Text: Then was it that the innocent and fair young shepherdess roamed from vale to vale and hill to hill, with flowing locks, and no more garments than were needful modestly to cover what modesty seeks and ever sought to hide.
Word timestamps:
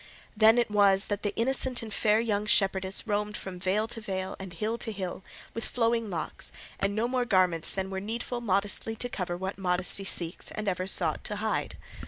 Then 0.35 0.63
was 0.67 1.03
it 1.05 1.09
that 1.09 1.21
the 1.21 1.35
innocent 1.35 1.83
and 1.83 1.93
fair 1.93 2.19
young 2.19 2.47
shepherdess 2.47 3.05
roamed 3.05 3.37
from 3.37 3.59
vale 3.59 3.87
to 3.89 4.01
vale 4.01 4.35
and 4.39 4.51
hill 4.51 4.79
to 4.79 4.91
hill, 4.91 5.23
with 5.53 5.63
flowing 5.63 6.09
locks, 6.09 6.51
and 6.79 6.95
no 6.95 7.07
more 7.07 7.23
garments 7.23 7.69
than 7.71 7.91
were 7.91 7.99
needful 8.01 8.41
modestly 8.41 8.95
to 8.95 9.07
cover 9.09 9.37
what 9.37 9.59
modesty 9.59 10.03
seeks 10.03 10.49
and 10.53 10.67
ever 10.67 10.87
sought 10.87 11.23
to 11.25 11.35
hide. 11.35 11.77